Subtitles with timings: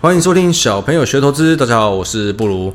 [0.00, 1.56] 欢迎收听小朋友学投资。
[1.56, 2.72] 大家好，我是布鲁。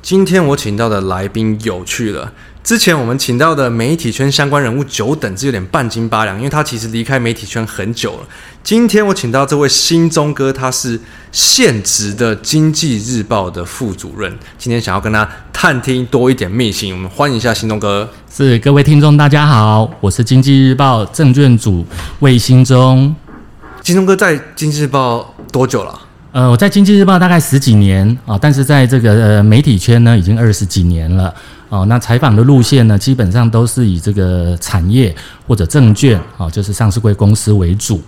[0.00, 2.32] 今天我请到的来宾有趣了。
[2.62, 8.18] 之前我们请到的媒体圈相关人物久等，是有点半斤八两，因为他其实离开媒体圈很久了。
[8.62, 11.00] 今天我请到这位新中哥，他是
[11.32, 14.32] 现职的《经济日报》的副主任。
[14.56, 18.08] 今天想要跟他探听多一点秘辛，我们欢迎一下新中哥。
[18.32, 21.84] 是各位听众，大家好，我是《经济日报》证券组
[22.20, 23.12] 魏兴中。
[23.82, 26.02] 新中哥在《经济日报》多久了？
[26.32, 31.34] 呃，我在《经济日报》大概十几年啊，但是在这个呃媒体圈呢，已经二十几年了。
[31.68, 35.14] 哦，那采访的路线呢，基本上都是以这个产业
[35.46, 38.00] 或者证券啊，就是上市贵公司为主。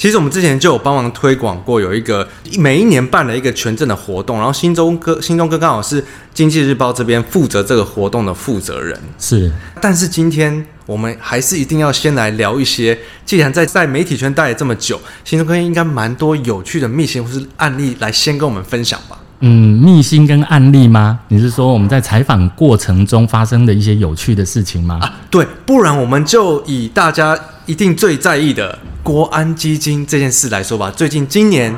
[0.00, 2.26] 其实我们之前就有帮忙推广过，有一个
[2.58, 8.98] 每一年办了一个权证的活动，然后新中哥，新中哥刚好是经济日报这边负责这个活动的负责人。
[9.18, 19.18] 是，但是今天我们还是一定要先来聊一些，既然在在媒体圈待了这么久，新中哥应该蛮多有趣的秘辛或是案例来先跟我们分享吧。
[19.40, 21.18] 嗯，秘辛跟案例吗？
[21.28, 24.98] 你是说我们在采访过程中发生的一些有趣的事情吗？
[25.02, 27.38] 啊，对，不然我们就以大家
[27.70, 30.90] 一定最在意的国安基金这件事来说吧。
[30.90, 31.72] 最近今年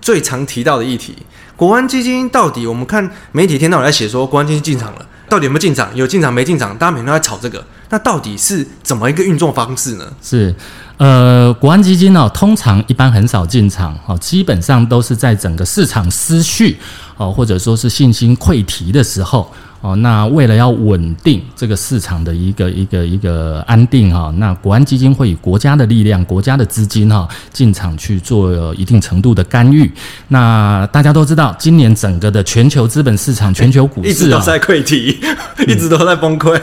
[0.00, 1.16] 最常提到的议题，
[1.56, 5.90] 国安基金到底我们看媒体天天都在写说国安基金进场了，到底有没有进场？
[5.96, 6.78] 有进场没进场？
[6.78, 10.04] 大家每天都在吵这个，那到底是怎么一个运作方式呢？
[10.22, 10.54] 是。
[10.98, 16.76] 呃，国安基金呢，通常一般很少进场，哦，基本上都是在整个市场失序，
[17.16, 19.52] 哦，或者说是信心溃堤的时候。
[19.82, 29.90] 哦，那为了要稳定这个市场的一个一个一个安定哈，那国安基金会以国家的力量、国家的资金哈进场去做一定程度的干预。
[30.28, 35.18] 那大家都知道，今年整个的全球资本市场、全球股市一直都在溃堤，
[35.66, 36.60] 一直都在崩溃。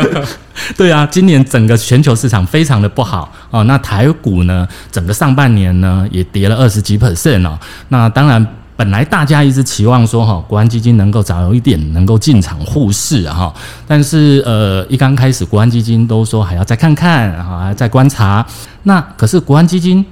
[0.76, 3.64] 对啊，今年整个全球市场非常的不好哦。
[3.64, 7.58] 那台股呢，整个上半年呢也跌了二十几 percent 哦。
[7.88, 8.46] 那当然。
[8.80, 13.54] 本来大家一直期望说哈，国安基金能够早一点能够进场护市哈，
[13.86, 18.46] 但是呃，一刚开始国安基金都说还要再看看，然后还要再观察。
[18.84, 20.02] 那可是国安基金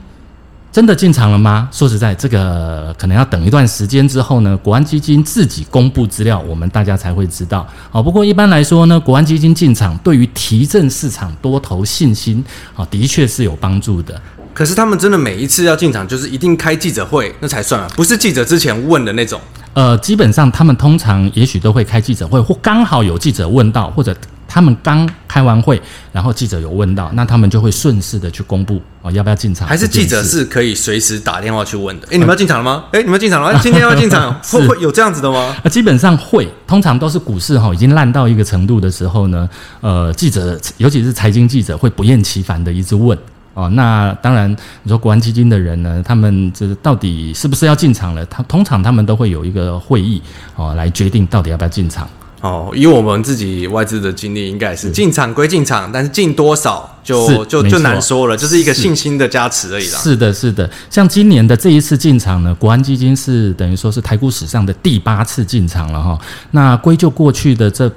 [0.70, 1.66] 真的进场了吗？
[1.72, 7.66] 说实在，这个可能要等一段时间之后呢，国安基金自己公布资料，我们大家才会知道。
[7.90, 12.44] 好，不过一般来说呢，国安基金进场对于提振市场多头信心
[12.76, 14.20] 啊，的确是有帮助的。
[14.58, 19.40] 可是他们真的每一次要进场，就是一定开记者会那才算啊，不是记者之前问的那种。
[19.74, 24.12] 呃，基本上他们通常也许都会开记者会，或刚好有记者问到，或者
[24.48, 25.80] 他们刚开完会，
[26.10, 29.68] 然后记者有问到，那他们就会顺势的去公布哦，要不要进场？
[29.68, 32.08] 还是记者是可以随时打电话去问的？
[32.10, 32.86] 哎，你们要进场了吗？
[32.90, 33.56] 哎，你们进场了？
[33.62, 35.54] 今天要进场， 会会有这样子的吗？
[35.70, 39.48] 基本上会，通常都是股市哈已经烂到一个程度的时候呢，
[39.80, 43.16] 呃，记者尤其是财经记者会不厌其烦的一直问。
[43.58, 44.48] 哦，那当然，
[44.84, 48.24] 你说国安基金的人呢，他们这到底是不是要进场了？
[48.26, 50.22] 他通常他们都会有一个会议
[50.54, 52.08] 哦，来决定到底要不要进场。
[52.40, 59.98] 哦，以我们自己外资的经历，应该是进场归进场，但是进多少就就就难说了，就是一个信心的加持而已啦。
[59.98, 60.70] 是的，是的。
[60.88, 66.16] 像今年的这一次进场呢，国安基金是等于说是台股史上的第八次进场了哈。
[66.52, 67.90] 那归咎过去的这。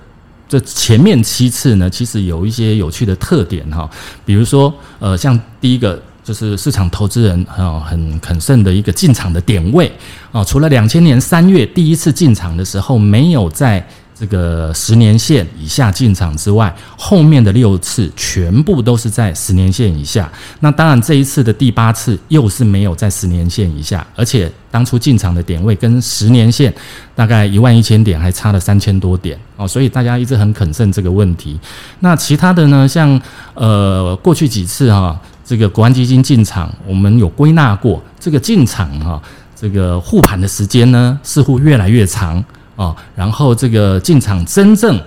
[0.51, 3.89] 这前面七次呢，其实有一些有趣的特点哈，
[4.25, 9.89] 比如说，呃，像第一个就是市场投资人啊很肯慎的一个进场的点位
[10.33, 13.87] 啊，除了两千年三月第一次进场的时候没有在。
[14.21, 20.31] 这个十年线以下进场之外，后面的六次全部都是在十年线以下。
[20.59, 26.71] 那当然，这一次的第八次又是没有在十年线以下，而且当初进场的点位跟十年线
[27.15, 31.59] 大概一万一千点还差了三千多点哦，所以大家一直很肯慎这个问题。
[32.01, 33.19] 那其他的呢，像
[33.55, 39.19] 呃过去几次哈，这个国安基金进场，我们有归纳过，这个进场哈，
[39.59, 42.45] 这个护盘的时间呢，似乎越来越长。
[42.81, 44.99] 哦，然后这个进场真正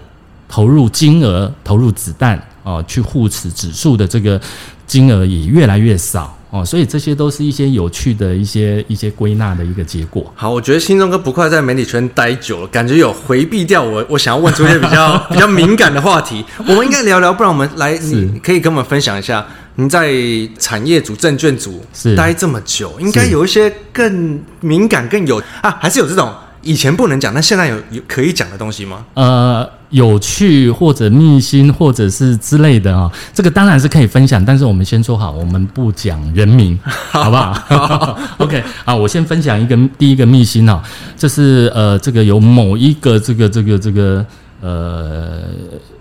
[0.48, 4.40] 投入金额、投入子弹哦，去护持指数的这个
[4.86, 10.32] 金额也越来越少哦，所以这些都是一些有趣的一些一些归纳的一个结果。
[10.36, 16.44] 好，我觉得新中哥不快在媒体圈待久了，感觉有回避掉我我想要问出一些比较 比较敏感的话题。
[16.58, 19.44] 我们应该聊聊，不然我们来，你可以跟我们分享一下，
[19.74, 20.14] 您在
[20.60, 26.32] 产业组、证券组是待这么久，应该有一些更敏感、更有啊，还是有这种。
[26.64, 29.04] 以前不能讲，那现在有有可以讲的东西吗？
[29.14, 38.18] 呃，有趣或者秘辛或者是之类的啊、哦，这个当然是可以分享，但是我们先说好，我们不讲人名， 好不好，好？
[38.38, 40.80] OK，好，我先分享一个第一个秘辛哦，
[41.16, 44.24] 这是呃，这个有某一个这个这个这个
[44.60, 45.42] 呃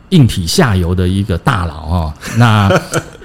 [0.10, 2.70] 硬体下游的一个大佬哦，那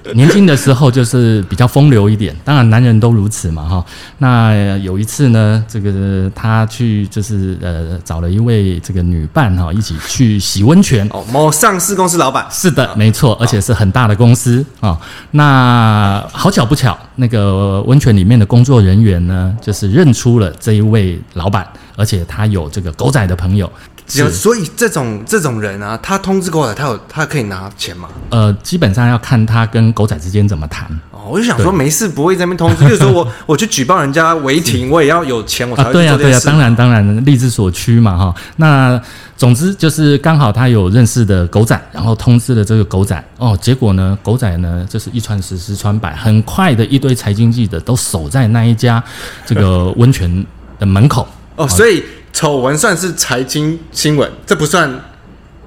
[0.15, 3.85] 年轻的时候就是比较风流一点，当然男人都如此嘛哈。
[4.19, 11.09] 那有一次呢，这个他去就是呃找了一位这个女伴哈，一起去洗温泉。
[11.12, 12.47] 哦，某上市公司老板。
[12.50, 14.99] 是的，没错，而且是很大的公司啊。
[15.33, 21.67] 那好巧不巧，那个温泉里面的工作人员呢，就是认出了这一位老板，
[21.97, 23.71] 而且他有这个狗仔的朋友。
[24.09, 28.09] 是所以这种这种人啊，他通知狗仔，他有他可以拿钱吗？
[28.31, 30.89] 呃，基本上要看他跟狗仔之间怎么谈。
[31.11, 36.17] 哦，我就想说，没事不会在那边通知，就是说我 我去举报人家违停，我也要有钱，我才会做这件事。
[36.17, 38.35] 啊，对呀，对呀，当然当然，力之所趋嘛哈。
[38.57, 39.01] 那
[39.37, 49.03] 总之就是刚好他有认识的狗仔，然后通知了这个狗仔哦，结果呢，狗仔呢就是一传十，十传百，很快的一堆财经记者都守在那一家
[49.45, 50.47] 这个温泉
[50.79, 52.03] 的门口哦，所以。
[52.38, 54.88] 丑闻算是财经新闻，这不算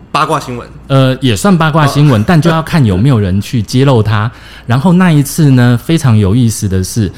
[0.10, 0.66] 八卦新闻。
[0.88, 4.32] 呃，也算八卦新闻，哦、但就要看有没有人去揭露它。
[4.66, 7.12] 然后那一次呢，非常有意思的是，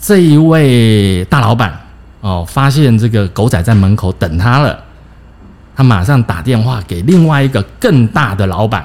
[0.00, 1.78] 这一位大老板
[2.22, 4.82] 哦，发现这个狗仔在门口等他了，
[5.76, 8.80] 他马上打电话给另外一个更大的老板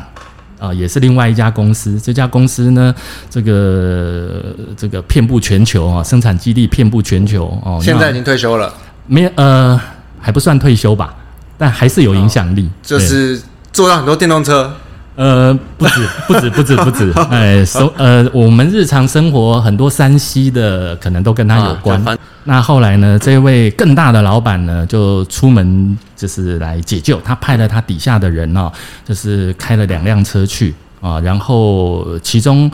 [0.60, 1.98] 啊、哦，也是另外一家公司。
[1.98, 2.94] 这家公司呢，
[3.30, 7.80] 这个这个遍布全球啊、哦，生产基地遍布全球哦。
[7.82, 8.74] 现在已经退休了，
[9.08, 9.80] 没有呃。
[10.22, 11.14] 还不算退休吧，
[11.58, 12.70] 但还是有影响力。
[12.82, 14.72] 就是坐到很多电动车，
[15.16, 17.14] 呃，不止，不止， 不止，不止。
[17.30, 22.02] 哎，手呃，我们日常生活很多山西的可能都跟他有关。
[22.08, 27.20] 啊、那后来呢，这位更大的老板呢，就出门就是来解救。
[27.22, 28.72] 他派了他底下的人哦，
[29.06, 32.72] 就是开了两辆车去啊，然后其中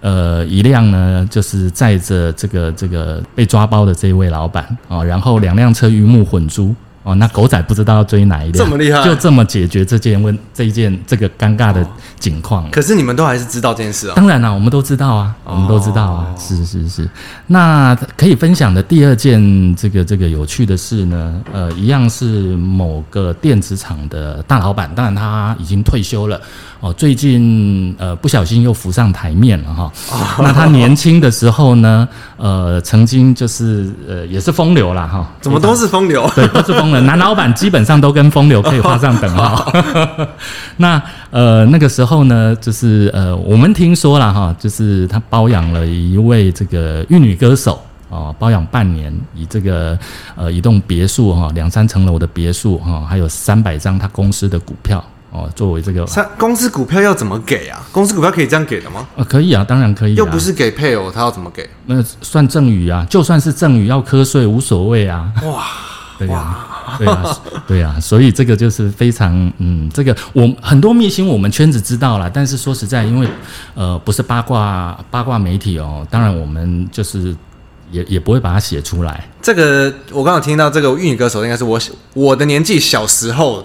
[0.00, 6.74] 呃一辆呢，就是载着这个这个被抓包的这一位老板啊，然后两辆车鱼目混珠。
[7.02, 11.84] 哦，那狗仔不知道要追哪一辆，这么厉害，就这么解决这件问这一件这个尴尬的
[12.18, 12.70] 境况。
[12.70, 14.12] 可是你们都还是知道这件事啊？
[14.14, 17.08] 当然啦，我们都知道啊，我们都知道啊，是是是。
[17.46, 26.38] 那可以分享的第二件这个这个有趣的事呢，呃，一样是某个电子厂的大老板，当然他已经退休了。
[26.80, 29.92] 哦，最近呃不小心又浮上台面了哈。
[30.38, 35.30] 那他年轻的时候呢，呃，曾经就是呃也是风流啦哈。
[35.42, 36.26] 怎么都是风流？
[36.34, 36.98] 对，都是风流。
[37.02, 39.70] 男老板基本上都跟风流可以画上等号。
[40.78, 47.78] 那呃那个时候呢，就是呃我们听说了哈，就是他包养了一位这个玉女歌手
[48.08, 49.98] 哦，包养半年，以这个
[50.34, 55.04] 呃一栋别墅哈，两三层楼的别墅哈，还有三百张他公司的股票。
[55.32, 56.04] 哦，作为这个，
[56.36, 57.80] 公司股票要怎么给啊？
[57.92, 59.06] 公司股票可以这样给的吗？
[59.14, 60.16] 呃，可以啊，当然可以啊。
[60.16, 61.70] 又不是给配偶，他要怎么给？
[61.86, 65.32] 那算赠与啊，就算是赠与要课税无所谓啊。
[65.44, 65.66] 哇，
[66.18, 73.28] 对啊，对啊，对啊，所以这个就是非常嗯，这个我很多秘辛我们圈子知道了，但是说实在，因为
[73.74, 77.32] 呃不是八卦八卦媒体哦，当然我们就是
[77.92, 79.28] 也也不会把它写出来。
[79.40, 81.78] 这个我刚刚听到这个玉女歌手，应该是我
[82.14, 83.64] 我的年纪小时候。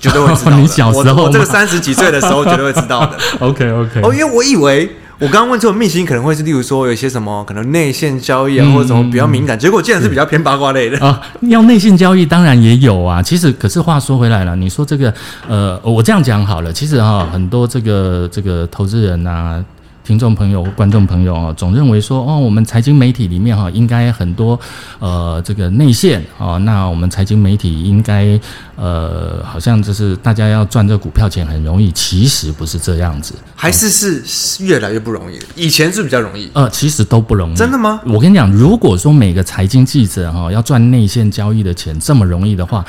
[0.00, 0.56] 绝对会知道的。
[0.60, 3.16] 你小时候，我这个三十几岁的时候绝对会知道的。
[3.40, 4.00] OK OK。
[4.02, 11.20] 哦，因为我以为我刚刚问这种秘辛可能会是，例如说有一些什么可能内线交易啊，或者什么比较敏感，嗯、结果竟然是比较偏八卦类的啊。
[11.42, 13.22] 要内线交易当然也有啊。
[13.22, 15.12] 其实，可是话说回来了，你说这个
[15.48, 16.72] 呃，我这样讲好了。
[16.72, 19.64] 其实哈，很多这个这个投资人啊。
[20.04, 24.58] 听众朋友、观众朋友啊，总认为说哦，我们财经媒体里面哈，应该很多
[24.98, 28.38] 呃这个内线啊，那我们财经媒体应该
[28.76, 35.38] 呃，好像就是大家要赚这股票钱很容易，其实不是这样子，还是是越来越不容易。
[35.54, 37.56] 以前是比较容易，呃，其实都不容易。
[37.56, 37.98] 真的吗？
[38.04, 42.84] 我跟你讲，如果说每个财经记者哈要赚内线交易的钱这么容易的话。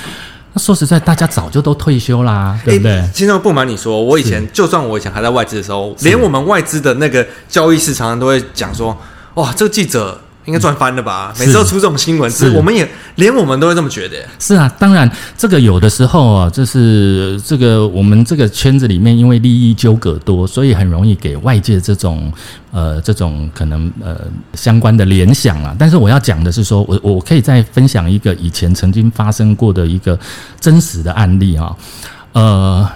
[0.56, 3.04] 那说实在，大家早就都退休啦，对不对？
[3.14, 8.98] 现在不瞒你说，我以前就算我以前还在外资的时候，连我们外资的那个交易市场都会讲说，
[9.36, 10.22] 哇，这个记者。
[10.46, 11.34] 应该赚翻了吧？
[11.40, 14.16] 每次都出这种新闻，是我们也连我们都会这么觉得。
[14.40, 22.32] 是啊，当然这个有的时候啊，就是这个我们这个圈子里面，因为利益纠葛多，所以很容易给外界这种
[22.72, 24.22] 呃这种可能呃
[24.54, 25.76] 相关的联想啊。
[25.80, 30.18] 但是我要讲的是说，我我可以再分享一个以前曾经发生过的一个
[30.60, 31.76] 真实的案例啊，
[32.34, 32.88] 呃，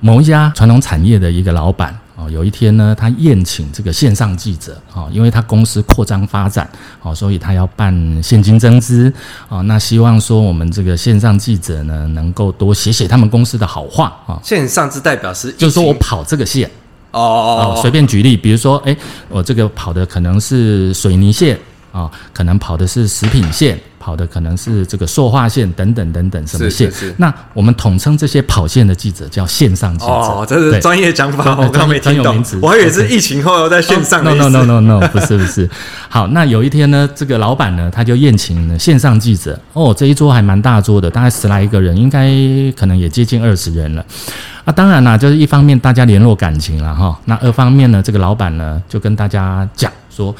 [0.00, 1.94] 某一家传统产业的一个老板。
[2.30, 6.68] 有一天呢，他宴请这个线上记者啊，因为他公司扩张发展，
[7.00, 9.12] 哦，所以他要办现金增资
[9.48, 14.40] 啊，那希望说我们这个线上记者呢，能够多写写他们公司的好话啊。
[14.42, 16.68] 线上之代表是，就是说我跑这个线
[17.10, 18.96] 哦哦哦，随便举例，比如说，哎，
[19.28, 21.58] 我这个跑的可能是水泥线
[21.92, 23.78] 啊，可能跑的是食品线。
[24.02, 26.90] 跑的可能是这个塑化线等等等等什么线。
[26.90, 27.14] 是是是。
[27.18, 30.12] 那我们统称这些跑线的记者叫线上记者。
[30.12, 32.44] 哦，这是专业讲法，我刚没听懂。
[32.60, 34.24] 我还以为是疫情后要在线上。
[34.24, 35.70] No no no no no，不是不是。
[36.08, 39.56] 好，那有一天呢，这个老板呢，他就宴请了线上记者。
[39.72, 42.28] 哦，这一桌还蛮大桌的，大概十来个人，应该
[42.76, 44.04] 可能也接近二十人了。
[44.64, 50.34] 啊，当然啦，就是一方面大家联络感情了哈，那二方面呢，这个老板呢就跟大家讲说，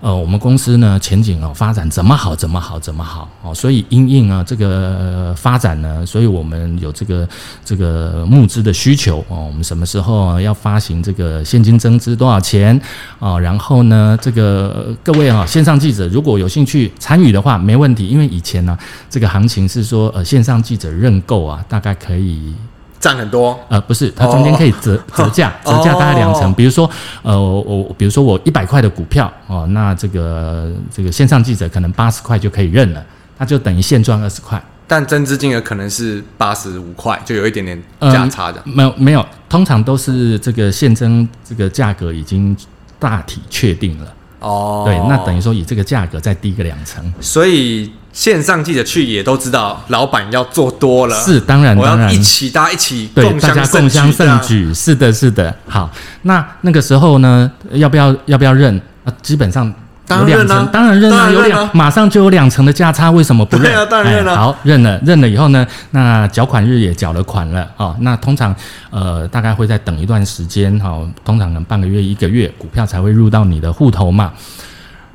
[0.00, 7.28] 呃，我们公司呢前景哦发展怎么好怎么好怎么好哦，所以因应啊这个发展呢，所以我们有这个
[7.64, 12.78] 这个募资的需求哦，我们什么时候要发行这个现金增资多少钱
[13.18, 13.38] 啊？
[13.38, 18.76] 然后呢，这个各位啊线上记者如果有兴趣参与的话，没问题，因为以前呢
[19.08, 22.54] 这个行情是说呃线上记者认购啊，大概可以。
[22.98, 26.52] 占很多，呃，不是，它中间可以折 折价，折价大概两成。
[26.54, 26.90] 比如说，
[27.22, 33.04] 呃，我比如说我一百块的股票哦，那这个这个线上记者可能八十块就可以认了，
[33.38, 34.62] 它就等于现赚二十块。
[34.88, 38.62] 但增资金额可能是八十五块，就有一点点价差的。
[38.64, 42.56] 没有没有，通常都是这个现增这个价格已经
[42.98, 44.14] 大体确定了。
[44.40, 47.92] 哦，对，那等于说以这个价格再低个两成，所以。
[48.16, 55.54] 线上记者去也都知道，老板要做多了，是当然，当然一起大家一起对大家共襄盛举，是的，是的。
[55.68, 55.90] 好，
[56.22, 58.74] 那那个时候呢，要不要要不要认？
[59.04, 59.70] 啊，基本上
[60.08, 63.64] 有两层，当然认了，有两，马上就有两层的价差，为什么不认？
[63.64, 64.34] 对啊，当然认了。
[64.34, 67.94] 好，认了，认了以后呢，那缴款日也缴了款了啊。
[68.00, 68.56] 那通常
[68.88, 74.32] 呃，大概会再等一段时间哈，通常可能半个月一个月，股票才会入到你的户头嘛。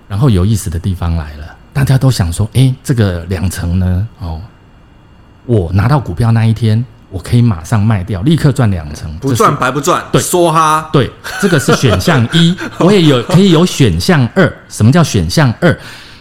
[0.07, 1.50] 然后有意思的地方来了。
[1.73, 4.07] 大家都想说，哎，这个两成呢？
[4.19, 4.41] 哦，
[5.45, 10.03] 我拿到股票那一天，我可以马上卖掉，立刻赚两成，不赚白不赚。
[10.11, 10.89] 对，梭哈。
[10.91, 11.09] 对，
[11.41, 12.55] 这个是选项一。
[12.79, 14.53] 我也有可以有选项二。
[14.67, 15.77] 什么叫选项二？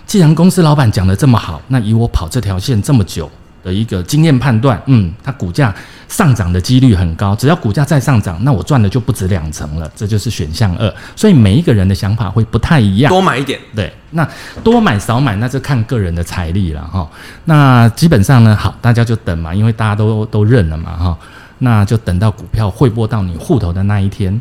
[0.07, 3.31] 既然公司老板讲的这么好，那以我跑这条线这么久
[3.63, 5.75] 的一个经验判断，嗯，它股价
[6.09, 7.35] 上涨的几率很高。
[7.37, 9.91] 只要股价再上涨，那我赚的就不止两成了。
[9.95, 10.95] 这就是选项二。
[11.15, 13.11] 所以每一个人的想法会不太一样。
[13.11, 13.93] 多买一点，对。
[14.11, 14.29] 那
[14.65, 17.09] 多买少买，那就看个人的财力了哈。
[17.45, 21.19] 那基本上呢，好，大家就等嘛，因为大家都都认了嘛哈。
[21.59, 24.41] 那就等到股票汇拨到你户头的那一天，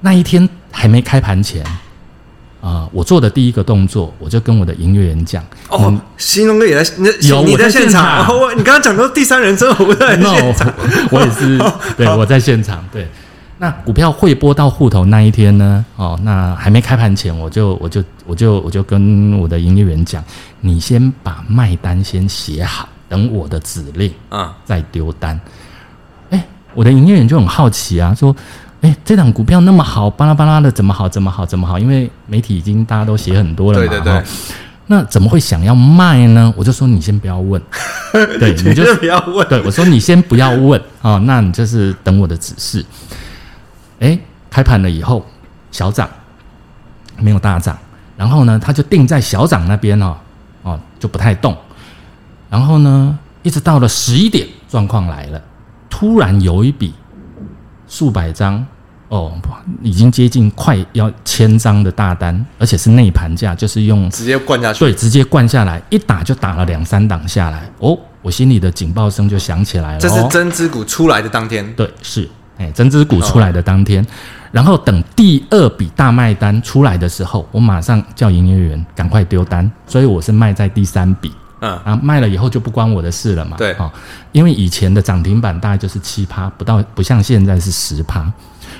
[0.00, 1.64] 那一天还没开盘前。
[2.60, 2.90] 啊、呃！
[2.92, 8.26] 我做的第一个动作，我就跟我的营业员讲：“哦，兴隆哥也在，你有你在现场。
[8.26, 10.66] 哦、你刚刚讲到第三人称，我不在现场。
[10.66, 10.74] No,
[11.12, 11.58] 我也是，
[11.96, 12.84] 对，我在现场。
[12.92, 13.06] 对，
[13.58, 15.84] 那股票汇拨到户头那一天呢？
[15.94, 20.22] 哦，那还没开盘前，我就我就我就我就跟我的营业员讲：
[20.60, 25.40] 你先把卖单先写好，等我的指令啊，再丢单。
[26.30, 26.42] 哎、嗯，
[26.74, 28.34] 我的营业员就很好奇啊，说。
[28.80, 31.08] 哎，这档股票那么好，巴拉巴拉的，怎么好？
[31.08, 31.44] 怎么好？
[31.44, 31.78] 怎么好？
[31.78, 33.86] 因为媒体已经大家都写很多了嘛。
[33.86, 34.22] 对对对。
[34.86, 36.54] 那怎么会想要卖呢？
[36.56, 37.60] 我就说你先不要问。
[38.38, 39.46] 对，你就不要问。
[39.48, 42.84] 对，我说你先不要问啊，那你就是等我的指示。
[43.98, 44.16] 哎，
[44.48, 45.26] 开盘了以后，
[45.72, 46.08] 小涨，
[47.18, 47.76] 没有大涨。
[48.16, 50.16] 然后呢，它就定在小涨那边哦，
[50.62, 51.56] 哦，就不太动。
[52.48, 55.42] 然后呢，一直到了十一点，状况来了，
[55.90, 56.94] 突然有一笔。
[57.88, 58.64] 数百张
[59.08, 59.32] 哦，
[59.82, 67.68] 已经接近快要千张的大单，而且是内盘价，就是用直接灌下去，对，直接灌下来，一打就打了两三档下来。
[67.78, 69.98] 哦，我心里的警报声就响起来了。
[69.98, 72.28] 这是针织股出来的当天，对，是，
[72.58, 74.06] 哎，针织股出来的当天，哦、
[74.52, 81.32] 然后等第二笔大卖单出来的时候，我马上叫营业员赶快丢单，所以我是卖在第三笔。
[81.60, 83.56] 嗯，然后卖了以后就不关我的事了嘛。
[83.56, 83.90] 对，哦，
[84.32, 88.30] 因为以前的涨停板大概就是七趴，不到，不像现在是十趴。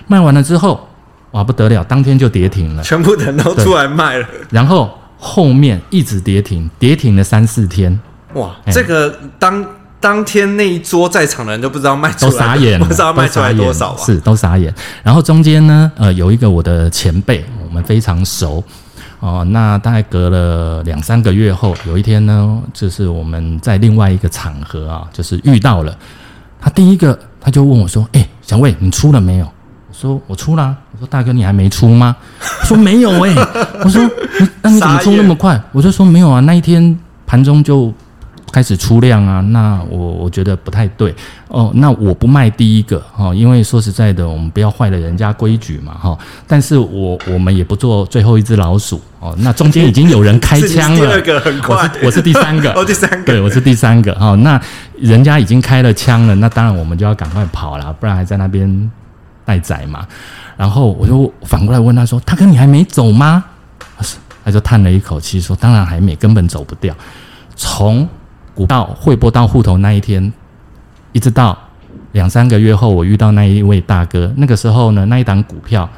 [0.07, 0.89] 卖完了之后，
[1.33, 4.27] 哇，不得了，当天就跌停了，全部人都出来卖了。
[4.51, 7.99] 然后后面一直跌停，跌停了三四天。
[8.35, 9.67] 哇，这个当
[10.01, 13.97] 当天那一桌在场的人都不知道卖出来，都傻眼了，不知道卖出来多少啊？
[13.99, 14.73] 是，都傻眼。
[15.03, 18.63] 然后中间呢，呃，有一个我的前辈，我们非常熟。
[19.21, 25.97] 哦，那大概隔了两三个月后，有一天呢，就是我们在另外一个场合啊，就是遇到了
[26.61, 26.71] 他。
[26.71, 29.45] 第一个他就问我说：“哎、欸，小魏，你出了没有？”
[29.89, 32.17] 我说：“我出了。”我说：“大哥，你还没出吗？”
[32.61, 33.49] 他说：“没有哎、欸。”
[33.85, 34.03] 我说
[34.63, 37.93] ：“那你怎么出那么快？”我就说：“没有啊，那一天盘中就。”
[38.53, 41.15] 开始出量啊，那我我觉得不太对
[41.49, 41.71] 哦。
[41.75, 46.19] 那我不卖第一个哈，因为说实在的，我们不要坏了人家规矩嘛哈。
[46.47, 49.35] 但是我我们也不做最后一只老鼠哦。
[49.39, 54.35] 那中间已经有人开枪了， 第二个很快，我是我是第三个， 哦第三个，对，我是第三个哈。
[54.37, 54.61] 那
[54.99, 58.91] 人家已经开了枪了，那当然我们就要赶快跑了，不然还在那边
[59.45, 60.07] 待宰嘛。
[60.57, 63.45] 然后我就反过来问他说：“大哥，你还没走吗？”
[63.97, 64.05] 他
[64.45, 66.93] 他就叹了一口气说：“当然还没，根本走不掉。
[67.55, 68.09] 从
[68.59, 70.33] 股票汇拨到户头那一天，
[71.13, 71.57] 一直到
[72.11, 75.89] 两三个月后，我遇到那一位大哥，那个时候呢，那一档股票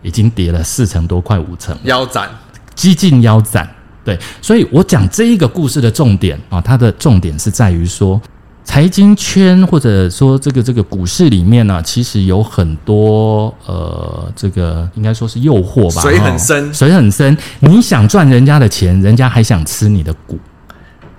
[0.00, 2.26] 已经跌了四成多，快五成，腰斩，
[2.74, 3.68] 几近腰斩。
[4.02, 8.18] 对，所以我讲这一个故事的重点啊，它的重点是在于说。”
[8.64, 17.36] 财经圈或者说这个这个股市里面呢、啊，其实有很多呃，这个应该说是诱惑吧，水很深，水很深。
[17.60, 20.38] 你想赚人家的钱，人家还想吃你的股。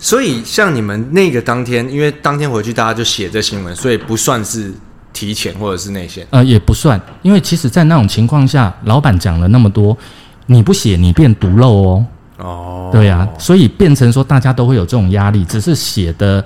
[0.05, 4.71] 所以像你们那个当天，因为当天回去大家就写这新闻，所以不算是
[5.11, 9.97] 提前或者是内线，呃，也不算，因为其实，在那种情况下，老板讲了那么多，
[10.45, 12.05] 你不写，你变毒漏哦。
[12.37, 16.45] 哦，对呀、啊，所以变成说大家都会有这种压力，只是写的。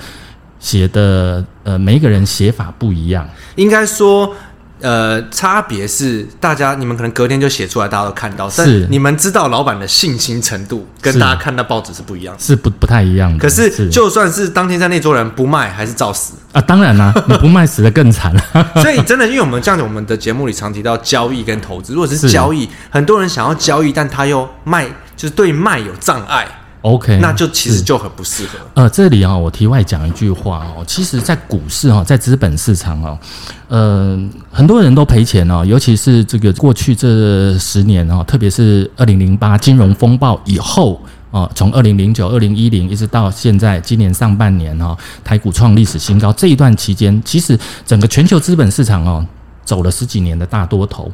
[0.62, 3.25] 写的呃，每一个人写法不一样，
[3.56, 4.36] 应该说
[4.82, 13.40] 呃，差别是大家你们可能隔天就写出来，大家都看到，是但你们知道老板的信心程度跟大家看到报纸是不一样的，是不不太一样的。
[13.40, 16.62] 可是，就算是当天在那桌人不卖，还是照死啊！
[16.62, 18.34] 当然啦、啊， 你不卖死的更惨。
[18.82, 24.86] 所以真的，因为我们这样子，我们的节目里常提到交易跟投资，如果是交易，很多人想要交易，但他又卖，
[25.18, 26.48] 就是对卖有障碍。
[26.82, 28.58] OK，那就其实就很不适合。
[28.74, 33.20] 呃，这里啊，我题外讲一句话哦，其实，在股市哈，在资本市场哦，
[33.68, 34.18] 呃，
[34.50, 49.26] 很多人都赔钱哦，尤其是这个过去这十年哦，特别是二零零八金融风暴以后哦，从二零零九、二零一零一直到现在今年上半年哈，台股创历史新高，这一段期间，其实整个全球资本市场哦，
[49.66, 51.12] 走了十几年的大多头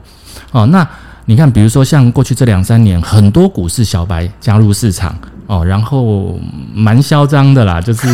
[0.51, 0.87] 哦，那
[1.25, 5.15] 你看，比如说像过去这两三年，很多股市小白加入市场。
[5.47, 6.39] 哦，然后
[6.73, 8.07] 蛮嚣张的啦，就是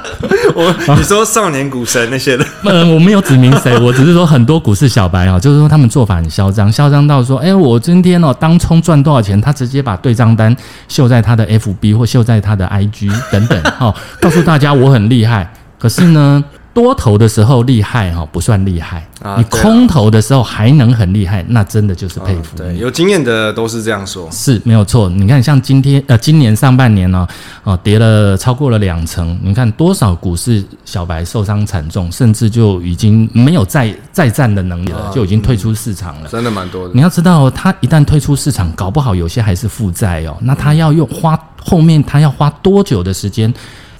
[0.54, 10.54] 我你说少年股神那些的， 嗯，我没有指明谁，我只是说很多股市小白啊，就是说他们做法很嚣张，嚣张到说，哎，我今天哦当冲赚多少钱，他直接把对账单
[10.86, 16.44] 秀在他的 FB 或秀在他的 IG 等等，哦，告诉大家我很厉害，可是呢。
[16.76, 19.36] 多头的时候厉害哈，不算厉害啊。
[19.38, 22.54] 你空头的时候还能很厉害，那真的就是佩服。
[22.54, 25.08] 对，有经验的都是这样说，是没有错。
[25.08, 27.26] 你看，像今天呃，今年上半年呢，
[27.64, 29.38] 哦，跌了超过了两成。
[29.42, 36.28] 你看多少股市小白受伤惨重，甚至就已经没有再再战的能力了，就已经退出市场了。
[36.28, 36.92] 真的蛮多的。
[36.92, 40.36] 你要知道，他一旦退出市场，搞不好有些还是负债哦。
[40.42, 43.50] 那他要用花后面他要花多久的时间？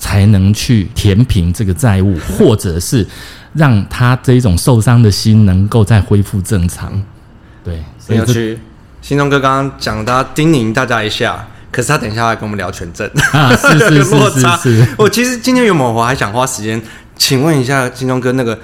[0.07, 3.05] 才能去填平这个债务， 或者是
[3.55, 7.03] 让他这一种受伤的心能够再恢复正常。
[7.65, 8.57] 对，很有趣。
[9.03, 14.89] 新东哥刚刚讲，他叮咛大家一下，可是他等一下要跟我们聊权证 啊，是是 是是，是。
[14.97, 16.81] 我其实今天有某我还想花时间，
[17.17, 18.57] 请问一下金钟哥，那个《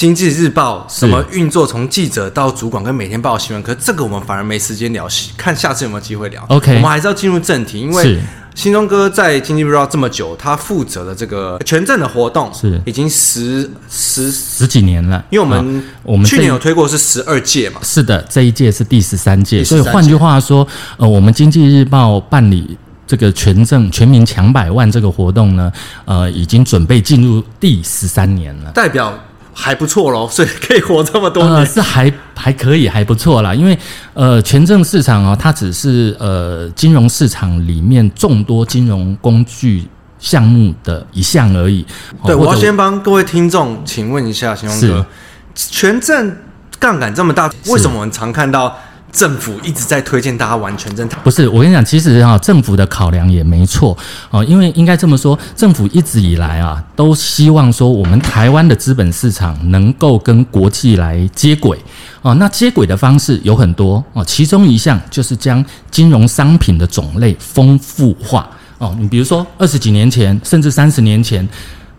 [0.00, 6.42] 经济日报》什么运作，从记者到主管跟每天报新闻，可是这个我们反而没时间聊，看下次有没有机会聊。
[6.48, 8.18] OK，我们还是要进入正题，因为。
[8.54, 15.22] 新中哥在经济日报这么久，他负责的这个权证的活动是已经十十十几年了。
[15.28, 19.62] 因为我们、啊、我们去年有推过是十二届嘛，是的，这一届是第十三届。
[19.62, 25.70] 所以换句话说，呃，我们经济日报办理这个权证全民抢百万这个活动呢，
[26.06, 29.12] 呃，已经准备进入第十三年了，代表。
[29.60, 33.54] 还不错喽，所以可以活这么多年，呃、是还还可以，还不错啦。
[33.54, 33.78] 因为
[34.14, 39.86] 呃，权证市场哦，它只是呃金融市场里面众多金融工具
[40.18, 41.84] 项目的一项而已。
[42.24, 45.06] 对，我要先帮各位听众，请问一下，形容哥，
[45.54, 46.34] 权证
[46.78, 48.74] 杠杆这么大，为什么我们常看到？
[49.12, 53.96] 政府一直在推荐大家玩全真，不是我跟你讲，其实哈，政府的考量也没错
[54.30, 61.76] 哦，因为应该这么说，政府一直以来啊，都希望说我们台湾的资本市场能够跟国际来接轨
[62.22, 62.34] 哦。
[62.34, 68.96] 那接轨的方式有很多哦，其中一项就是将金融商品的种类丰富化哦。
[68.98, 71.46] 你比如说二十几年前，甚至三十年前，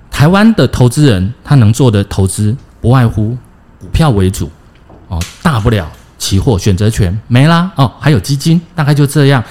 [0.09, 3.37] 台湾的投资人他能做的投资不外乎
[3.79, 4.49] 股票为主
[5.09, 5.91] 哦，大不了。
[6.31, 9.43] 期货选择权没啦哦，还有基金，大概就这样。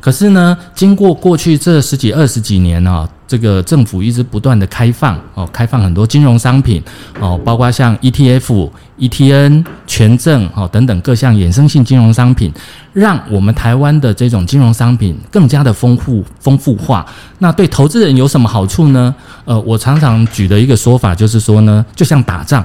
[0.00, 6.80] 可是呢，经过过去这十几二十几年啊，这个政府一直不断的开放哦，开放很多金融商品
[7.18, 12.52] 哦，包括像 ETF、ETN、权证哦等等各项衍生性金融商品，
[12.92, 17.04] 让我们台湾的这种金融商品更加的丰富丰富化。
[17.40, 19.12] 那对投资人有什么好处呢？
[19.44, 22.64] 呃，我常常举的一个说法就是说呢，就像打仗。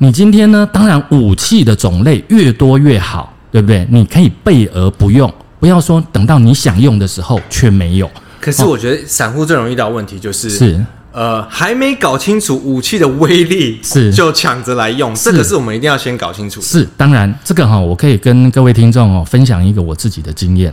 [0.00, 0.64] 你今天呢？
[0.72, 3.84] 当然，武器的种类越多越好，对不对？
[3.90, 8.08] 你可以备而不用，不要说等到你想用的时候却没有。
[8.40, 16.60] 可是我觉得散户最容易遇到问题就是，是呃，还没搞清楚武器的威力，是就抢着来用，这个是我们一定要先搞清楚。
[16.60, 20.72] 是，当然，这个哈，我可以跟各位听众哦分享一个我自己的经验。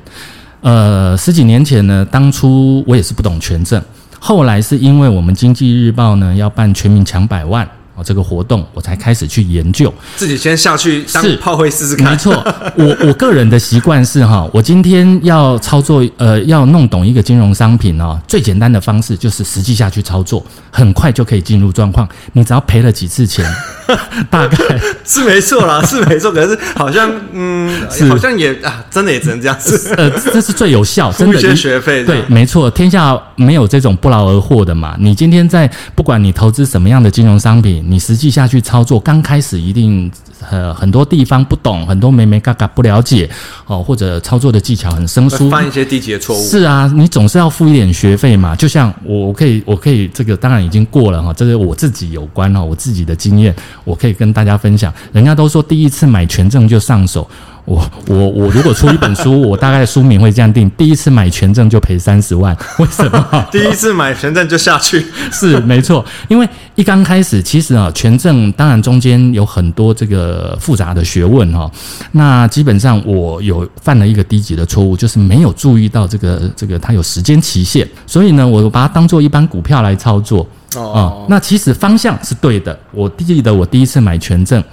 [0.62, 3.82] 呃，十几年前呢，当初我也是不懂权证，
[4.20, 7.68] 后来是因为我们经济日报呢要办全民抢百万。
[7.96, 12.12] 哦，这个活动我才开始去研究，自己先下去当炮灰试试看。
[12.12, 12.34] 没错，
[12.76, 22.08] 我我个人的习惯是哈，我今天要操作呃，要弄懂一个金融商品哦，最简单的方式就是实际下去操作，很快就可以进入状况。
[22.34, 23.46] 你只要赔了几次钱，
[24.30, 24.58] 大概
[25.06, 26.34] 是没错啦，是没错。
[26.34, 27.72] 可是好像嗯，
[28.10, 29.94] 好像也啊，真的也只能这样子。
[29.96, 31.34] 呃，这是最有效，真的。
[31.34, 32.04] 付一些学费。
[32.04, 34.98] 对，没错，天下没有这种不劳而获的嘛。
[35.00, 37.85] 你今天在不管你投资什么样的金融商品。
[37.88, 40.12] 你实际下去操作，刚开始一定
[40.52, 43.30] 呃很多地方不懂，很多没没嘎嘎不了解
[43.66, 46.44] 哦，或者操作的技巧很生疏，犯一些低级的错误。
[46.44, 48.56] 是啊，你总是要付一点学费嘛。
[48.56, 54.94] 就像我可以，我可以这个当然已经过了哈，这个我自己有关哈，我自己的经验，我可以跟大家分享。
[55.12, 57.28] 人家都说第一次买权证就上手。
[57.66, 63.28] 我我我如果出一本书，我大概书名会这样定：第一次买权证就赔三十万，为什么？
[63.52, 65.04] 第一次买权证就下去？
[65.34, 71.70] 是没错，因为一刚开始，其实啊，权证当然中间有很多这个复杂的学问哈。
[72.12, 81.26] 那基本上我有犯了一个低级的错误，就是没有注意到这个这个它有时间期限，所以呢，我把它当做一般股票来操作哦。
[81.30, 84.64] 那其实方向是对的，我记得我第一次买权证。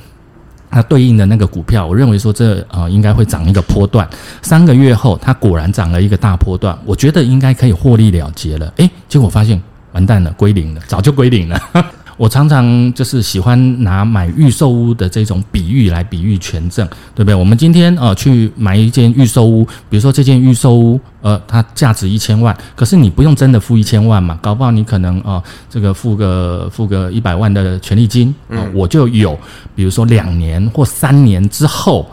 [0.74, 4.08] 它对应的那个股票，我认为说这呃应该会涨一个波段，
[4.40, 8.72] 三个月后它果然涨了一个大波段，我觉得应该可以获利了结了。
[8.76, 11.60] 诶，结果发现完蛋了，归零了，早就归零了。
[12.16, 17.34] 我常常就是喜欢拿买预售屋的这种比喻来比喻权证，对不对？
[17.34, 29.38] 我们今天呃去买一间预售屋，比如说这间预售屋呃它价值一千万，可是你不用真的付一千万嘛，搞不好你可能啊、这个付个付个一百万的权利金，呃，我就有，
[29.74, 32.08] 比如说两年或三年之后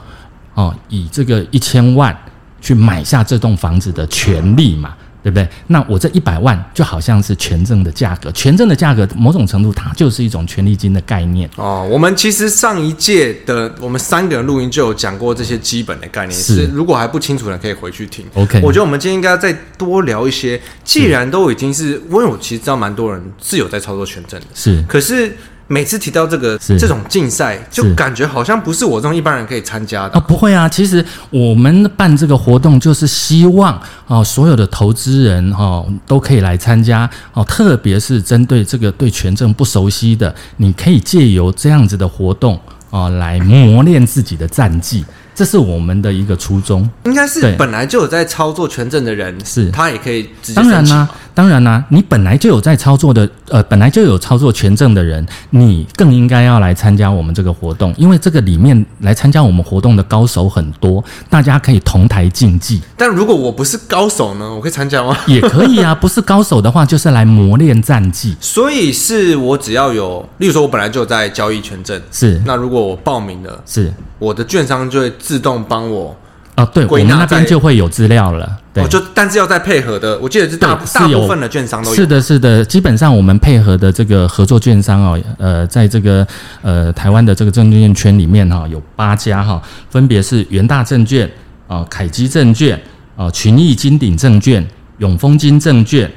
[0.53, 2.15] 哦、呃，以这个一千万
[2.61, 4.93] 去买下这栋房子的权利嘛。
[5.21, 5.47] 对不对？
[5.67, 11.87] 那我这一百万就好像是权证的价格，权证的价格某种程度它就是一种权利金的概念哦。
[11.91, 18.25] 我们其实上一届的我们三个人录音就有讲过这些基本的概念，是如果还不清楚的可以回去听。
[18.33, 20.59] OK，我觉得我们今天应该再多聊一些。
[20.83, 25.35] 既然都已经是，因为我其实知道蛮多人是有在操作权证的，是，可是。
[25.71, 30.19] 每次提到这个这种竞赛，就感觉好像不是我这种一般人可以参加的啊！
[30.19, 45.05] 不会啊，其实我们办这个活动就是希望啊，所有的投资人哈都可以来参加哦，特别是针对这个对权证不熟悉的，你可以借由这样子的活动啊来磨练自己的战绩。
[45.35, 50.55] 这是我们的一个初衷，应该是本来就有在操作权证的人，是他也可以直接。
[50.55, 62.81] 当然啦、啊，当然啦、啊，你本来就有在操作的，呃，本来就有操作权证的人，你更应该要来参加我们这个活动，因为这个里面来参加我们活动的高手很多，大家可以同台竞技。
[62.97, 65.15] 但如果我不是高手呢，我可以参加吗？
[65.27, 68.35] 也可以啊，不是高手的话，就是来磨练战绩。
[68.39, 75.13] 所以是我只要有，例如说，我本来就有在交易权证，是那如果我报名了，是我的券商就会。
[75.19, 76.15] 自动帮我
[76.59, 78.57] 啊，对，我们那边就会有资料了。
[78.73, 81.95] 对，就但是要再配合的，我记得是大大部分的券商都有。
[81.95, 86.27] 是的，是的，基本上我们配合的这个合作券商哦，呃，在这个
[86.61, 91.29] 呃台湾的这个证券圈里面哈，有八家哈，分别是元大证券
[91.67, 92.79] 啊、凯基证券
[93.15, 94.65] 啊、群益金鼎证券、
[94.97, 96.11] 永丰金证券。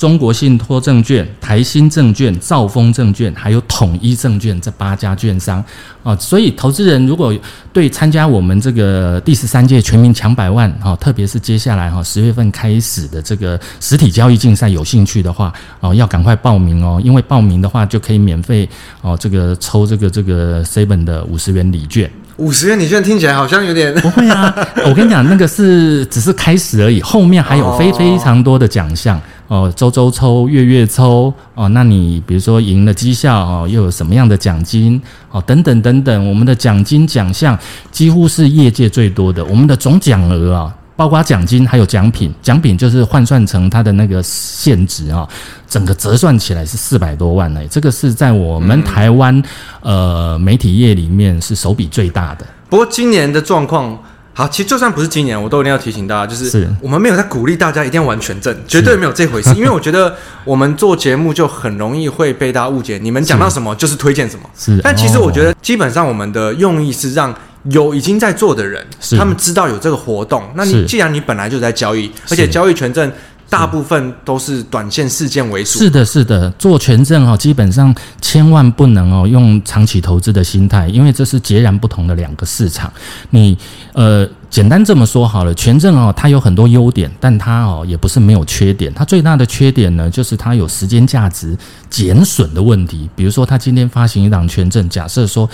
[0.00, 5.62] 中国信托证券、台新证券、兆丰证券，还有统一证券这八家券商
[6.02, 7.36] 啊，所以投资人如果
[7.70, 18.66] 对参加我们这个第十三届全民抢百万啊， 特别是接下来哈十月份开始的这个实体交易竞赛有兴趣的话哦，要赶快报名哦，因为报名的话就可以免费
[19.02, 22.10] 哦，这个抽这个这个 seven 的五十元礼券。
[22.38, 24.54] 五十元礼券听起来好像有点不会啊，
[24.86, 29.20] 我跟你讲，那个是只是开始而已，后面还有非非常多的奖项。
[29.50, 37.58] 哦，周周抽，月月抽，哦，那你比如说赢了绩效哦，又有什么样的奖金哦，等等等等，我们的奖金奖项
[37.90, 45.28] 几乎是业界最多的，我们的总奖额啊，包括奖金还有奖品，奖品就是换算成它的那个现值啊，
[45.66, 49.42] 整个折算起来是四百多万呢，这个是在我们台湾
[49.80, 52.46] 呃媒体业里面是手笔最大的。
[52.68, 53.98] 不过今年的状况。
[54.40, 59.50] 好，其实就算不是今年，我都一定要提醒大家，就是我们没有在鼓励大家一定要玩权证，绝对没有这回事。
[59.54, 64.48] 因为我觉得我们做节目就很容易会被大家误解，你们讲到什么就是推荐什么。
[64.58, 68.82] 是，但其实我觉得基本上我们的用意是让有已经在做的人，
[69.18, 70.42] 他们知道有这个活动。
[70.54, 73.12] 那你既然你本来就在交易，而且交易权证。
[73.50, 75.80] 大部分都是短线事件为主。
[75.80, 82.90] 是的，是的，做权证哦，基本上千万不能哦用长期投资的心态，因为这是截然不同的两个市场。
[83.30, 83.58] 你
[83.92, 88.94] 呃，简单这么说好了，权证哦，它有很多优点，但它哦也不是没有缺点。
[88.94, 91.58] 它最大的缺点呢，就是它有时间价值
[91.90, 93.10] 减损的问题。
[93.16, 95.50] 比如说，它今天发行一档权证，假设说。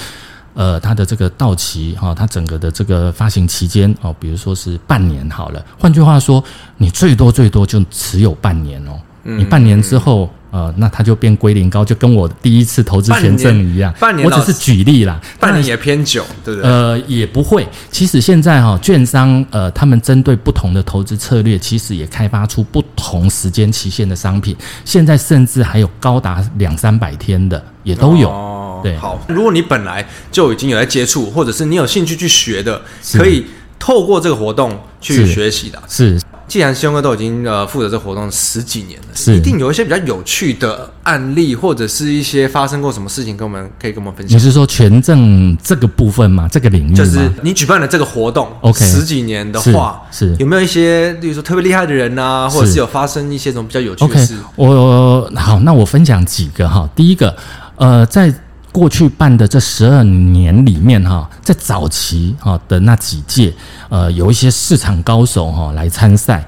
[0.57, 5.63] 呃，它的这个到期哈，它整个的这个发行期间哦，比如说是半年好了。
[5.79, 6.43] 换句话说，
[6.79, 8.99] 你最多最多就持有半年哦。
[9.23, 13.93] 你半年之后，呃，那它就变归零高，就跟我第一次投资权证一样。
[14.01, 15.21] 半年，我只是举例啦。
[15.39, 16.71] 半年也偏久，对不对？
[16.71, 17.69] 呃，也不会。
[17.91, 24.57] 其实现在哈，券商呃，他们针对不同的投资策略，其实也开发出不同时间期限的商品。
[24.87, 28.31] 现在甚至还有高达两三百天的，也都有。
[28.31, 32.81] 哦对，好，如果你本来就已经有在接触，或者是你有兴趣去学的，
[33.13, 33.45] 可以
[33.79, 35.83] 透过这个活动去学习的。
[35.87, 44.37] 是，既然兄哥都已经呃负责这个活动十几年了，是，一定有一些比较有趣的案例，或者是一些发生过什么事情，跟我们可以跟我们分享。
[44.37, 46.49] 你是说权证这个部分吗？
[46.51, 56.89] 这个领域就是你举办了这个活动，OK，十几年的话，是，是有没有一些，例如说特别厉害的人啊，或者是有发生一些什么比较有趣的事我好，那我分享几个哈。
[56.95, 57.37] 第一个，
[57.75, 58.33] 呃，在
[58.77, 63.51] 过去办的这十二年里面，哈，在早期哈的那几届，
[63.89, 66.47] 呃，有一些市场高手哈来参赛，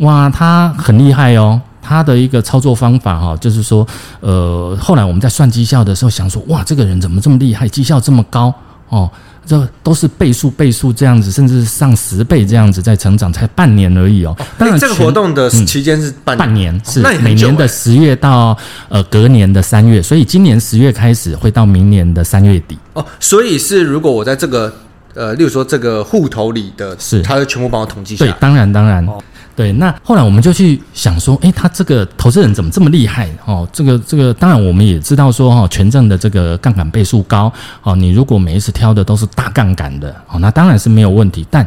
[0.00, 3.86] 哇，他很厉害哦，他的一个操作方法哈，就是说，
[4.20, 8.52] 呃，后来我们在算绩效的时候，想说，哇，这个人怎么这么厉害，绩效这么高
[8.90, 9.10] 哦。
[9.46, 14.36] 这都是倍数倍数这样子，甚至上十倍这样子在成长，才半年而已哦。
[14.56, 18.56] 当然，这个活动的期间是半年，半年是那每年的十月到
[18.88, 23.04] 呃隔年的三月，所以今年十月开始会到明年的三月底哦。
[23.18, 24.72] 所以是如果我在这个
[25.14, 28.30] 呃，例如说这个户头里的，是它会全部帮我统计下来。
[28.30, 29.04] 对，当然当然。
[29.06, 29.20] 哦
[29.56, 33.28] 对，那后来我们就去想说，诶，他这个投资人怎么这么厉害？
[33.44, 41.66] 哦，这个这个，当然我们也知道说，哈，权证的这个杠杆倍数高，哦，你如果每一次挑的都是大杠杆的，哦，那当然是没有问题，但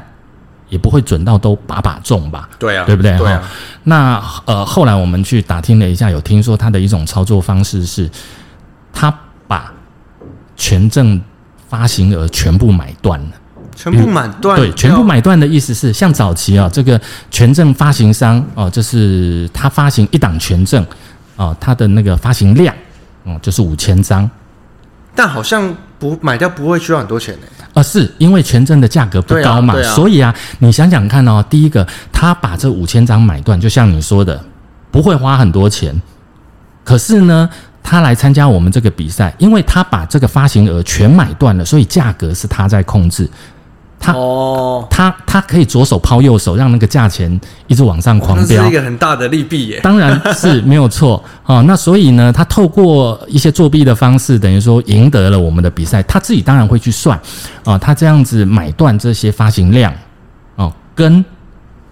[0.69, 2.50] 也不会准到都把把中吧？
[2.58, 3.15] 对啊，对不对？
[3.17, 3.43] 对啊。
[3.84, 8.10] 那呃，后来我们去打听了一下，有听说他的一种操作方式是，
[8.91, 9.13] 他
[9.48, 9.72] 把
[10.56, 11.22] 权证
[11.69, 13.28] 发行额全部买断了。
[13.76, 17.00] 全部买断，对，全部买断的意思是，像早期啊，这个
[17.32, 20.86] 权证发行商哦，就是他发行一档权证
[21.36, 22.74] 哦，他的那个发行量
[23.24, 24.30] 哦，就是五千张，
[25.16, 27.48] 但好像不买掉不会需要很多钱呢。
[27.74, 34.40] 啊，是因为权证的价格不高嘛，所以啊，你想想看哦，第一个，他把这五千张买断，就像你说的，
[34.92, 36.00] 不会花很多钱，
[36.84, 37.50] 可是呢，
[37.82, 43.28] 他来参加我们这个比赛，因为他把这个发行额全买断了，所以价格是他在控制。
[44.04, 49.80] 他哦，他他可以左手抛右手，让那个价钱一直往上狂飙，是一个很大的利弊耶。
[49.82, 51.63] 当然是没有错 哦。
[51.66, 56.04] 那所以呢，他透过一些作弊的方式，等于说赢得了我们的比赛。
[56.04, 57.18] 他自己当然会去算
[57.63, 59.94] 啊，他这样子买断这些发行量
[60.58, 61.24] 哦，跟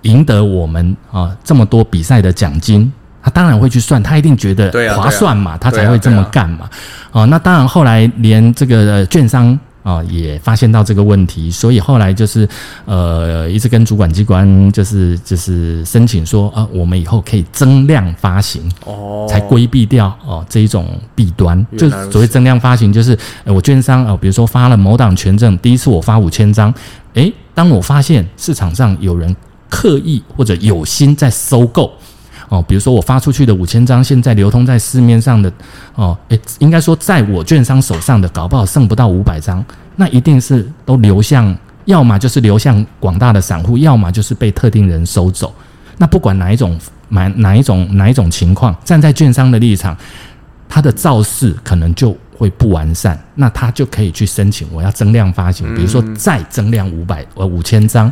[0.02, 2.92] 赢得我们啊这么多比赛的奖金，
[3.24, 6.70] 他当然会去算，他一定觉得划算嘛，他才会这么干嘛。
[7.14, 9.58] 哦，那当然后来连这个券商。
[9.84, 12.48] 啊、哦，也发现到这个问题，所以后来就是，
[12.86, 21.66] 呃，一直跟主管机关就是就是申请说，啊，我们以后可以增量发行，哦，才规避掉哦这一种弊端。
[21.78, 26.74] 就所谓增量发行，就是我券商啊、哦，比如说发了某档权证，第一次我发五千张，
[27.16, 29.36] 诶，当我发现市场上有人
[29.70, 31.92] 刻意或者有心在收购。
[32.52, 35.50] 哦，比如说我发出去的五千张，现在流通在市面上的，
[35.96, 39.64] 哦，诶，应该说在我券商手上的，搞不好剩不到五百张，
[39.96, 45.54] 那一定是都流向，要么就是流向广大的散户，要么就是被特定人收走。
[45.98, 49.96] 那不管哪一种买哪一种哪一种情况，站在券商的立场，
[50.68, 58.12] 他的造势可能就会不完善，那他就可以去申请我要增量发行，比如说再增量五百呃五千张。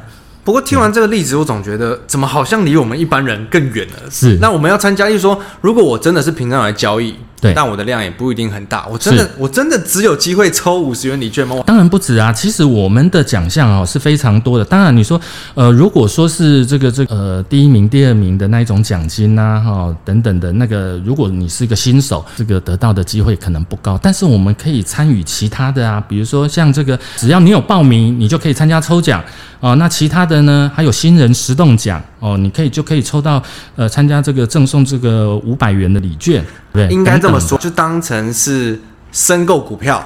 [0.50, 4.10] 不过听完这个例子，我总觉得怎么好像离我们一般人更远了。
[4.10, 7.14] 是，那我们要参加，就是说，如果我真的是平常来交易。
[7.42, 8.86] 对，但我的量也不一定很大。
[8.92, 11.56] 我真的，我真的只有机会抽五十元礼券吗？
[11.66, 12.34] 当然不止啊。
[12.34, 14.66] 其实我们的奖项哦是非常多的。
[14.66, 15.18] 当然你说，
[15.54, 23.98] 呃，如果说是这个这个、呃第一名、第二名的那一种奖金呐、啊，哈、哦、等等的那个，如果你是一个新手，这个得到的机会可能不高。
[24.04, 29.24] 但是我们可以参与其他的啊，比如说像这个，只要你有报名，你就可以参加抽奖
[29.62, 29.74] 哦。
[29.76, 33.42] 那其他的呢，还有新人十动奖哦，你可以就可以抽到
[33.76, 36.44] 呃参加这个赠送这个五百元的礼券。
[36.72, 38.80] 对，应该这么说，就当成是
[39.12, 40.04] 申购股票，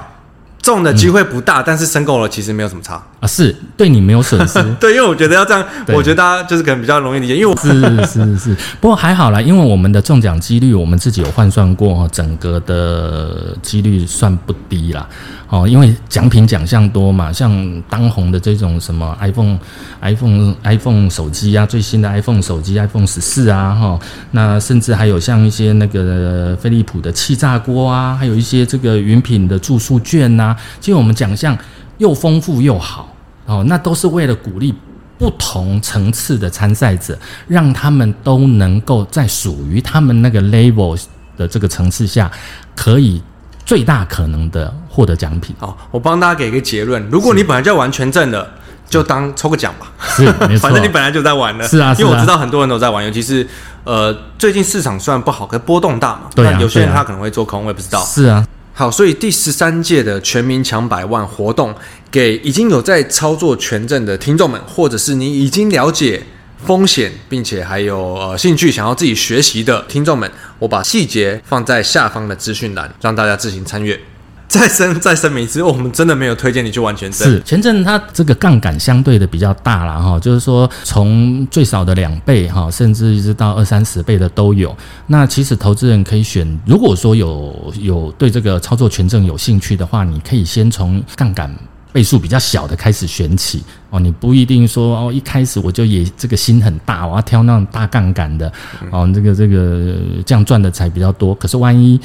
[0.62, 3.02] 中的机会不大，嗯、但是申购了其实没有什么差。
[3.24, 4.62] 啊，是对你没有损失。
[4.78, 15.08] 对，因为我觉得要这样，我觉得大家就是可能比较容易理解，因为我是是是，不过还好啦，因为我们的中奖几率我们自己有换算过，整个的几率算不低啦。
[15.48, 19.56] 哦，因为奖品奖项多嘛，像当红的这种什么 iPhone、
[20.02, 23.98] iPhone、iPhone 手机啊，最新的 iPhone 手机 iPhone 十四啊，哈，
[24.32, 31.56] 那甚至还有像一些那个飞利浦的气炸锅啊，还有一些这个云品的住宿券呐、啊，其实我们奖项
[31.98, 33.13] 又丰富又好
[33.46, 34.74] 哦，那都是为了鼓励
[35.18, 41.00] 不同层次的参赛者，让他们都能够在属于他们那个 level
[41.36, 42.30] 的这个层次下
[42.74, 43.22] 可以。
[43.66, 45.56] 最大可能的获得奖品。
[45.58, 48.46] 好，我帮大家给一个结论：如果你本来就要玩全证的，
[48.90, 49.90] 就当抽个奖吧。
[50.06, 50.30] 是，
[50.60, 51.66] 反正你本来就在玩了。
[51.66, 53.48] 是啊，因为我知道很多人都在玩，尤其是
[53.84, 56.24] 呃，最近市场虽然不好，可波动大嘛。
[56.34, 56.60] 对啊。
[56.60, 58.04] 有些人他可能会做空，我也不知道。
[58.04, 58.46] 是啊。
[58.74, 61.74] 好，所以第十三届的全民抢百万活动，
[62.10, 66.22] 给已经有在操作权证的听众们，或者是你已经了解。
[66.66, 74.00] 风险，并且还有呃兴趣想要自己学习的听众们，我把细节放在下方的资讯栏，让大家自行参阅。
[74.46, 77.28] 再申 再声明一次，我们真的没有推荐你去玩全证。
[77.28, 84.76] 是权证，它这个杠杆相对的比较大了哈，就是说从最少的两倍哈，甚至一直到二三十倍的都有。
[85.08, 91.52] 那其实投资人可以选，如果说有有对这个操作权证有兴趣的话，你可以先从杠杆。
[91.92, 98.52] 倍数比较小的开始选起哦，你不一定说哦，一开始我就也这个心很大，我要挑那种大杠杆的
[98.90, 99.94] 哦，这个这个
[100.26, 101.34] 这样赚的才比较多。
[101.34, 102.00] 可是万一。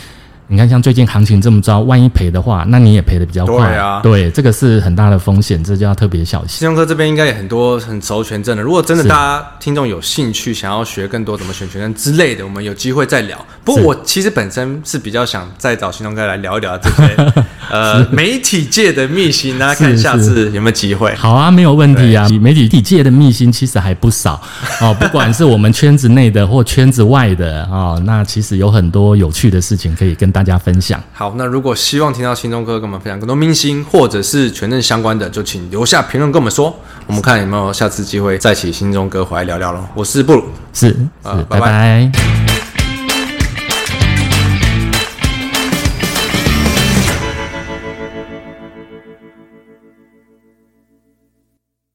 [0.52, 3.70] 你看，像最近行情这么糟，万一赔的话，那你也赔的比较快。
[3.70, 6.58] 对啊，对，这个是很大的风险，这就要特别小心。
[6.58, 13.38] 信聪哥这边应该也很多很熟权证的，如果真的大家听众有兴趣，想要学更多怎么选权证之类的，我们有机会再聊。
[13.64, 17.34] 不过我其实本身是比较想再找信聪哥来聊一聊这些
[17.70, 21.14] 呃媒体界的秘辛啊，看下次有没有机会。
[21.14, 22.28] 好啊，没有问题啊。
[22.42, 24.42] 媒体界的秘辛其实还不少
[24.82, 31.02] 哦，不管是我们圈子内的或圈子外的哦，那其实有很多有趣的事情可以跟大家分享。
[31.14, 36.76] 好，那如果希望听到心中哥跟我们分享更多明星或者是权证相关的，就请留下评论跟我们说，
[37.08, 39.84] 我们看有没有下次机会再请心中哥回来聊聊喽。
[39.94, 41.60] 我是布鲁，是，是，拜拜。
[41.60, 42.49] 拜拜。